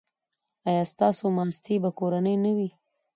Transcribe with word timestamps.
ایا 0.69 0.83
ستاسو 0.93 1.23
ماستې 1.35 1.75
به 1.83 1.89
کورنۍ 1.99 2.35
نه 2.43 2.51
وي؟ 2.57 2.69